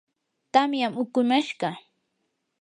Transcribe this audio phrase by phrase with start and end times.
[0.51, 1.69] tamyam uqumashqa.